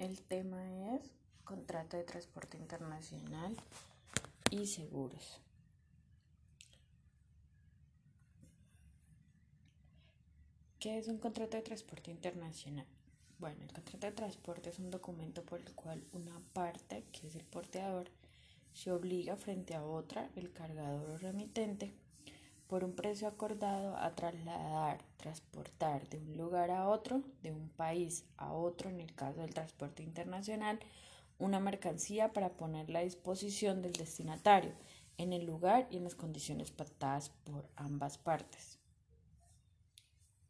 [0.00, 1.02] El tema es
[1.44, 3.54] contrato de transporte internacional
[4.50, 5.42] y seguros.
[10.78, 12.86] ¿Qué es un contrato de transporte internacional?
[13.38, 17.34] Bueno, el contrato de transporte es un documento por el cual una parte, que es
[17.34, 18.10] el porteador,
[18.72, 21.92] se obliga frente a otra, el cargador o remitente,
[22.70, 28.24] por un precio acordado a trasladar, transportar de un lugar a otro, de un país
[28.36, 30.78] a otro, en el caso del transporte internacional,
[31.40, 34.72] una mercancía para ponerla a disposición del destinatario
[35.18, 38.78] en el lugar y en las condiciones pactadas por ambas partes.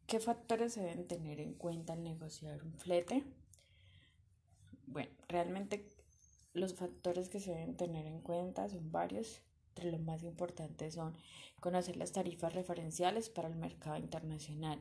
[0.05, 3.23] ¿Qué factores se deben tener en cuenta al negociar un flete?
[4.85, 5.87] Bueno, realmente
[6.53, 11.15] los factores que se deben tener en cuenta son varios entre los más importantes son
[11.61, 14.79] conocer las tarifas referenciales para el mercado internacional,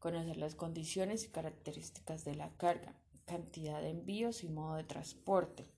[0.00, 2.94] conocer las condiciones y características de la carga,
[3.26, 5.68] cantidad de envíos y modo de transporte,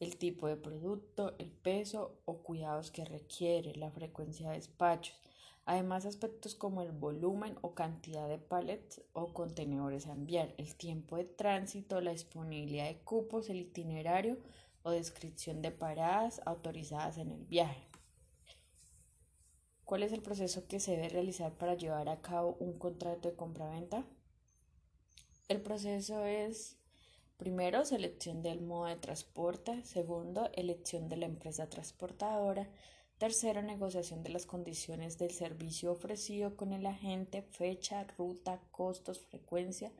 [0.00, 5.16] el tipo de producto, el peso o cuidados que requiere, la frecuencia de despachos,
[5.66, 11.16] además aspectos como el volumen o cantidad de pallets o contenedores a enviar, el tiempo
[11.16, 14.38] de tránsito, la disponibilidad de cupos, el itinerario,
[14.84, 17.88] o descripción de paradas autorizadas en el viaje.
[19.84, 23.36] ¿Cuál es el proceso que se debe realizar para llevar a cabo un contrato de
[23.36, 24.04] compraventa?
[25.48, 26.76] El proceso es,
[27.38, 32.70] primero, selección del modo de transporte, segundo, elección de la empresa transportadora,
[33.18, 39.92] tercero, negociación de las condiciones del servicio ofrecido con el agente, fecha, ruta, costos, frecuencia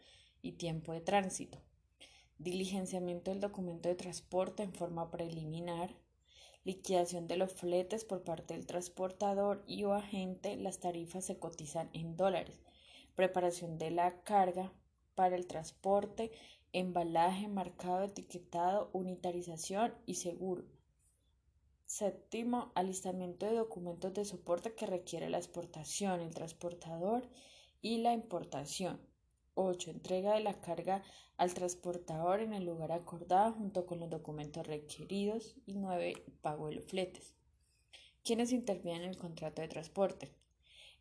[0.43, 1.59] y tiempo de tránsito
[2.39, 5.95] diligenciamiento del documento de transporte en forma preliminar,
[6.65, 11.91] liquidación de los fletes por parte del transportador y o agente, las tarifas se cotizan
[11.93, 12.63] en dólares,
[13.15, 14.73] preparación de la carga
[15.15, 16.33] para el transporte,
[16.73, 20.65] embalaje, marcado, etiquetado, unitarización y seguro.
[21.87, 27.29] Séptimo, alistamiento de documentos de soporte que requiere la exportación, el transportador
[27.83, 29.14] y la importación.
[29.55, 29.91] 8.
[29.91, 31.03] Entrega de la carga
[31.37, 35.57] al transportador en el lugar acordado junto con los documentos requeridos.
[35.67, 36.25] Y 9.
[36.43, 37.35] Pago de los fletes.
[38.25, 40.33] ¿Quiénes intervienen en el contrato de transporte?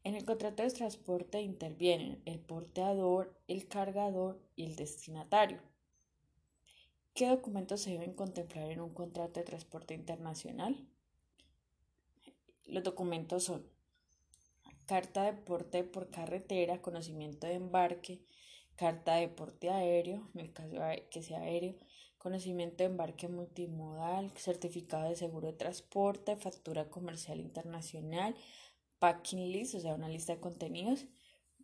[0.03, 5.61] En el contrato de transporte intervienen el porteador, el cargador y el destinatario.
[7.13, 10.85] ¿Qué documentos se deben contemplar en un contrato de transporte internacional?
[12.65, 13.65] Los documentos son
[14.85, 18.21] carta de porte por carretera, conocimiento de embarque,
[18.75, 20.77] carta de porte aéreo, en el caso
[21.09, 21.75] que sea aéreo,
[22.17, 28.35] conocimiento de embarque multimodal, certificado de seguro de transporte, factura comercial internacional,
[28.99, 31.05] packing list, o sea, una lista de contenidos,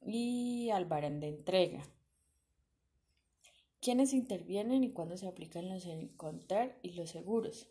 [0.02, 1.84] y albarán de entrega.
[3.82, 7.70] ¿Quiénes intervienen y cuándo se aplican los encontrar y los seguros?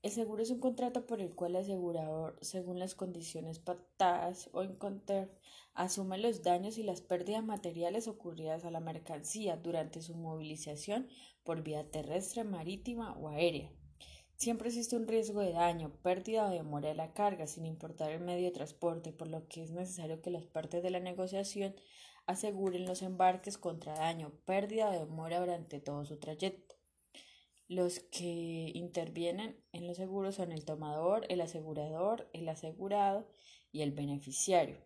[0.00, 4.62] El seguro es un contrato por el cual el asegurador, según las condiciones pactadas o
[4.62, 5.28] encontrar,
[5.74, 11.08] asume los daños y las pérdidas materiales ocurridas a la mercancía durante su movilización
[11.42, 13.72] por vía terrestre, marítima o aérea.
[14.36, 18.20] Siempre existe un riesgo de daño, pérdida o demora de la carga, sin importar el
[18.20, 21.74] medio de transporte, por lo que es necesario que las partes de la negociación
[22.26, 26.77] aseguren los embarques contra daño, pérdida o demora durante todo su trayecto.
[27.68, 33.28] Los que intervienen en los seguros son el tomador, el asegurador, el asegurado
[33.70, 34.78] y el beneficiario.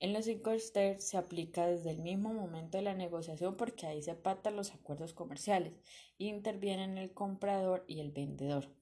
[0.00, 4.14] En los Incoster se aplica desde el mismo momento de la negociación porque ahí se
[4.14, 5.74] pactan los acuerdos comerciales.
[6.16, 8.74] Intervienen el comprador y el vendedor.